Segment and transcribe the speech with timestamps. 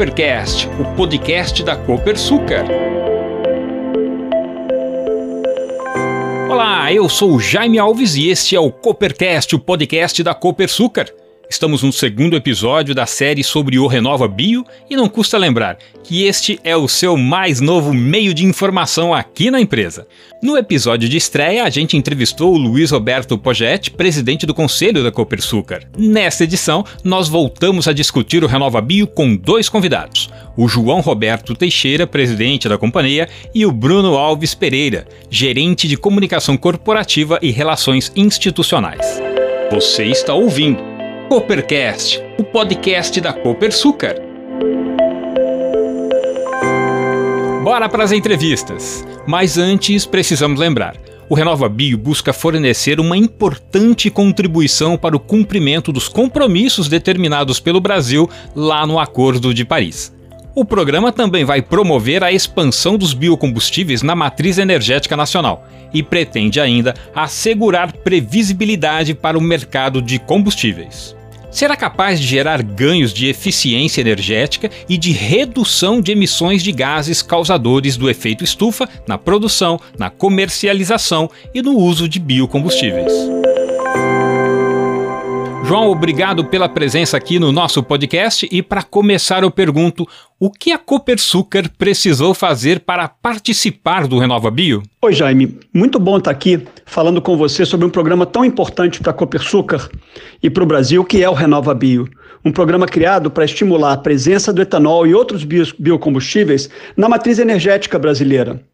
[0.00, 2.64] Coopercast, o podcast da Copersucar.
[6.48, 11.10] Olá, eu sou Jaime Alves e este é o Coopercast, o podcast da Copersucar.
[11.50, 16.22] Estamos no segundo episódio da série sobre o Renova Bio e não custa lembrar que
[16.22, 20.06] este é o seu mais novo meio de informação aqui na empresa.
[20.40, 25.10] No episódio de estreia, a gente entrevistou o Luiz Roberto Pogetti, presidente do conselho da
[25.10, 25.82] Copersucar.
[25.98, 31.56] Nesta edição, nós voltamos a discutir o Renova Bio com dois convidados: o João Roberto
[31.56, 38.12] Teixeira, presidente da companhia, e o Bruno Alves Pereira, gerente de comunicação corporativa e relações
[38.14, 39.20] institucionais.
[39.72, 40.89] Você está ouvindo
[41.30, 44.16] Coopercast, o podcast da Copersucar.
[47.62, 49.06] Bora para as entrevistas.
[49.28, 50.96] Mas antes, precisamos lembrar.
[51.28, 57.80] O Renova Bio busca fornecer uma importante contribuição para o cumprimento dos compromissos determinados pelo
[57.80, 60.12] Brasil lá no Acordo de Paris.
[60.52, 66.58] O programa também vai promover a expansão dos biocombustíveis na matriz energética nacional e pretende
[66.58, 71.19] ainda assegurar previsibilidade para o mercado de combustíveis
[71.50, 77.22] será capaz de gerar ganhos de eficiência energética e de redução de emissões de gases
[77.22, 83.12] causadores do efeito estufa na produção, na comercialização e no uso de biocombustíveis.
[85.70, 90.04] João, obrigado pela presença aqui no nosso podcast e para começar eu pergunto,
[90.40, 94.82] o que a Copersucar precisou fazer para participar do Renova Bio?
[95.02, 95.58] Oi, Jaime.
[95.70, 99.90] Muito bom estar aqui falando com você sobre um programa tão importante para a Copersucar
[100.42, 102.08] e para o Brasil, que é o Renova Bio.
[102.42, 107.98] Um programa criado para estimular a presença do etanol e outros biocombustíveis na matriz energética
[107.98, 108.64] brasileira.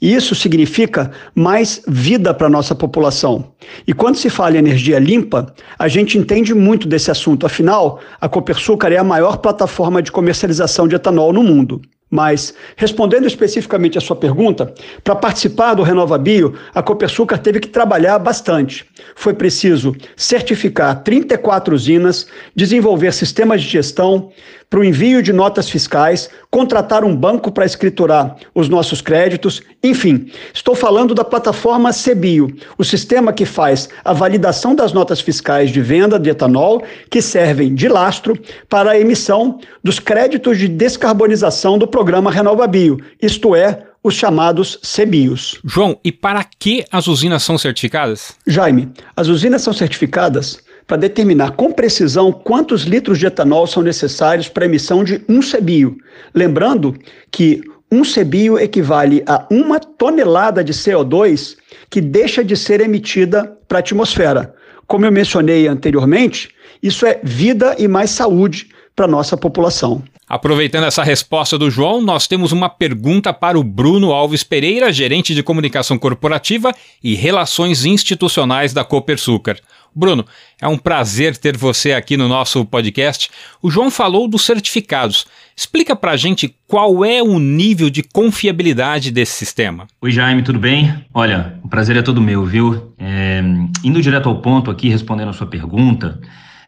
[0.00, 3.52] E isso significa mais vida para a nossa população.
[3.86, 7.46] E quando se fala em energia limpa, a gente entende muito desse assunto.
[7.46, 11.80] Afinal, a Copersucar é a maior plataforma de comercialização de etanol no mundo.
[12.08, 14.72] Mas, respondendo especificamente à sua pergunta,
[15.02, 18.86] para participar do Renova Bio, a Copersucar teve que trabalhar bastante.
[19.16, 24.30] Foi preciso certificar 34 usinas, desenvolver sistemas de gestão
[24.68, 30.30] para o envio de notas fiscais, contratar um banco para escriturar os nossos créditos, enfim,
[30.52, 35.80] estou falando da plataforma Cebio, o sistema que faz a validação das notas fiscais de
[35.80, 38.38] venda de etanol, que servem de lastro
[38.68, 44.78] para a emissão dos créditos de descarbonização do programa Renova Bio, isto é, os chamados
[44.82, 45.58] CBIOS.
[45.64, 48.36] João, e para que as usinas são certificadas?
[48.46, 54.48] Jaime, as usinas são certificadas para determinar com precisão quantos litros de etanol são necessários
[54.48, 55.96] para a emissão de um CBIO.
[56.34, 56.96] Lembrando
[57.30, 57.60] que
[57.90, 61.56] um CBIO equivale a uma tonelada de CO2
[61.90, 64.54] que deixa de ser emitida para a atmosfera.
[64.86, 66.50] Como eu mencionei anteriormente,
[66.82, 70.02] isso é vida e mais saúde para a nossa população.
[70.28, 75.32] Aproveitando essa resposta do João, nós temos uma pergunta para o Bruno Alves Pereira, gerente
[75.32, 79.56] de comunicação corporativa e relações institucionais da Copersucar.
[79.96, 80.26] Bruno,
[80.60, 83.30] é um prazer ter você aqui no nosso podcast.
[83.62, 85.26] O João falou dos certificados.
[85.56, 89.86] Explica para a gente qual é o nível de confiabilidade desse sistema.
[90.02, 91.02] Oi, Jaime, tudo bem?
[91.14, 92.92] Olha, o prazer é todo meu, viu?
[92.98, 93.42] É,
[93.82, 96.20] indo direto ao ponto aqui, respondendo a sua pergunta,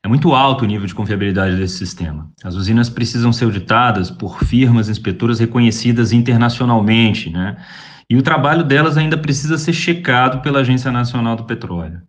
[0.02, 2.30] é muito alto o nível de confiabilidade desse sistema.
[2.42, 7.58] As usinas precisam ser auditadas por firmas inspetoras reconhecidas internacionalmente, né?
[8.08, 12.00] E o trabalho delas ainda precisa ser checado pela Agência Nacional do Petróleo.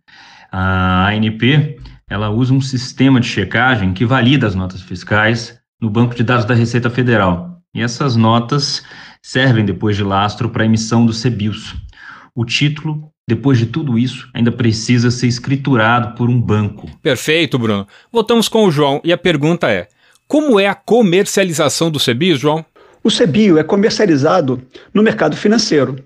[0.50, 1.78] A ANP,
[2.08, 6.44] ela usa um sistema de checagem que valida as notas fiscais no banco de dados
[6.44, 7.60] da Receita Federal.
[7.74, 8.82] E essas notas
[9.22, 11.76] servem depois de lastro para a emissão do CBIOS.
[12.34, 16.90] O título depois de tudo isso, ainda precisa ser escriturado por um banco.
[17.00, 17.86] Perfeito, Bruno.
[18.12, 19.86] Voltamos com o João e a pergunta é:
[20.26, 22.64] como é a comercialização do CEBIO, João?
[23.04, 24.60] O CEBIO é comercializado
[24.92, 26.04] no mercado financeiro.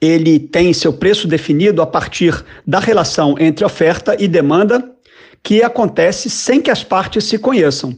[0.00, 4.92] Ele tem seu preço definido a partir da relação entre oferta e demanda,
[5.42, 7.94] que acontece sem que as partes se conheçam.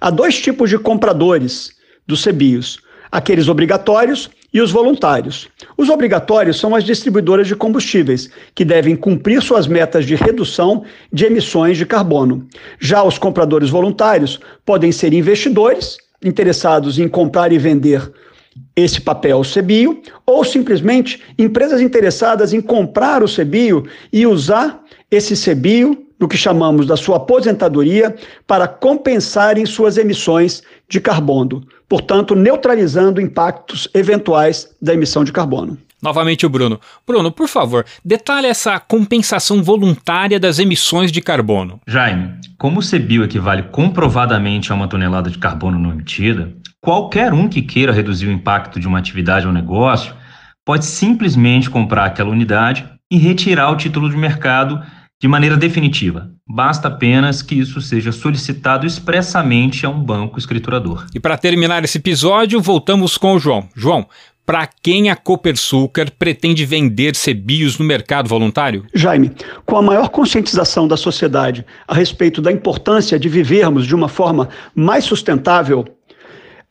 [0.00, 1.70] Há dois tipos de compradores
[2.06, 2.78] dos CEBIOS:
[3.10, 5.48] aqueles obrigatórios e os voluntários.
[5.76, 11.24] Os obrigatórios são as distribuidoras de combustíveis, que devem cumprir suas metas de redução de
[11.24, 12.46] emissões de carbono.
[12.78, 18.10] Já os compradores voluntários podem ser investidores interessados em comprar e vender
[18.76, 26.06] esse papel CBIO, ou simplesmente empresas interessadas em comprar o CBIO e usar esse CBIO
[26.18, 28.14] no que chamamos da sua aposentadoria
[28.46, 35.78] para compensarem suas emissões de carbono, portanto, neutralizando impactos eventuais da emissão de carbono.
[36.00, 36.80] Novamente o Bruno.
[37.04, 41.80] Bruno, por favor, detalhe essa compensação voluntária das emissões de carbono.
[41.88, 46.52] Jaime, como o CBIO equivale comprovadamente a uma tonelada de carbono não emitida,
[46.88, 50.14] qualquer um que queira reduzir o impacto de uma atividade ou negócio
[50.64, 54.82] pode simplesmente comprar aquela unidade e retirar o título de mercado
[55.20, 56.30] de maneira definitiva.
[56.48, 61.04] Basta apenas que isso seja solicitado expressamente a um banco escriturador.
[61.14, 63.68] E para terminar esse episódio, voltamos com o João.
[63.76, 64.06] João,
[64.46, 68.86] para quem a Copersucar pretende vender CBIOS no mercado voluntário?
[68.94, 69.32] Jaime,
[69.66, 74.48] com a maior conscientização da sociedade a respeito da importância de vivermos de uma forma
[74.74, 75.84] mais sustentável,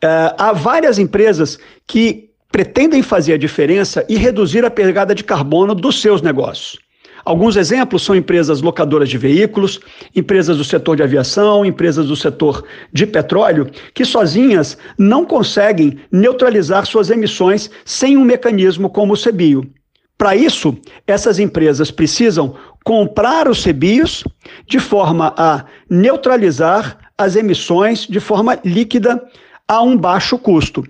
[0.04, 5.76] uh, há várias empresas que pretendem fazer a diferença e reduzir a pegada de carbono
[5.76, 6.80] dos seus negócios.
[7.26, 9.82] Alguns exemplos são empresas locadoras de veículos,
[10.16, 12.64] empresas do setor de aviação, empresas do setor
[12.94, 19.70] de petróleo, que sozinhas não conseguem neutralizar suas emissões sem um mecanismo como o CBIO.
[20.18, 22.56] Para isso, essas empresas precisam
[22.86, 24.24] comprar os CBIOS
[24.66, 29.22] de forma a neutralizar as emissões de forma líquida
[29.68, 30.84] a um baixo custo.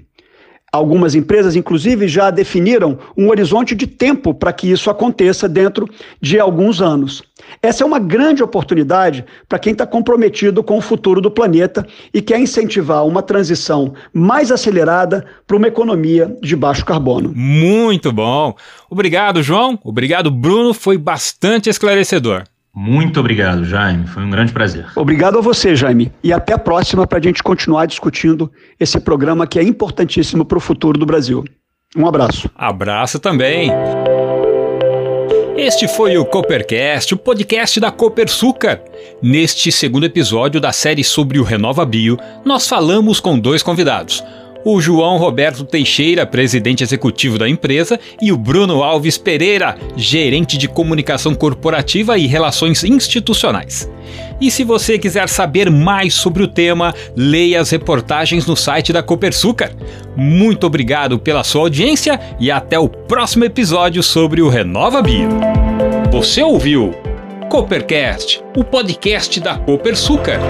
[0.72, 5.88] Algumas empresas, inclusive, já definiram um horizonte de tempo para que isso aconteça dentro
[6.22, 7.24] de alguns anos.
[7.62, 12.22] Essa é uma grande oportunidade para quem está comprometido com o futuro do planeta e
[12.22, 17.32] quer incentivar uma transição mais acelerada para uma economia de baixo carbono.
[17.34, 18.54] Muito bom!
[18.90, 19.80] Obrigado, João.
[19.84, 20.74] Obrigado, Bruno.
[20.74, 22.44] Foi bastante esclarecedor.
[22.80, 24.06] Muito obrigado, Jaime.
[24.06, 24.86] Foi um grande prazer.
[24.96, 26.12] Obrigado a você, Jaime.
[26.24, 30.60] E até a próxima para a gente continuar discutindo esse programa que é importantíssimo para
[30.60, 31.44] o futuro do Brasil.
[31.96, 32.48] Um abraço.
[32.56, 33.72] Abraço também.
[35.58, 38.80] Este foi o Coopercast, o podcast da Copersucar.
[39.24, 42.16] Neste segundo episódio da série sobre o Renova Bio,
[42.46, 44.24] nós falamos com dois convidados
[44.70, 50.68] o João Roberto Teixeira, presidente executivo da empresa, e o Bruno Alves Pereira, gerente de
[50.68, 53.90] comunicação corporativa e relações institucionais.
[54.42, 59.02] E se você quiser saber mais sobre o tema, leia as reportagens no site da
[59.02, 59.72] Copersucar.
[60.18, 65.30] Muito obrigado pela sua audiência e até o próximo episódio sobre o Renova Bio.
[66.12, 66.94] Você ouviu
[67.50, 70.42] Coopercast, o podcast da Copersucar.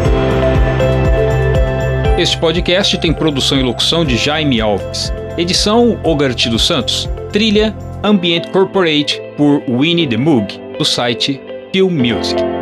[2.18, 5.14] Este podcast tem produção e locução de Jaime Alves.
[5.38, 7.08] Edição Ogart dos Santos.
[7.32, 10.48] Trilha Ambient Corporate por Winnie the Moog,
[10.80, 11.40] do site
[11.72, 12.57] Film Music.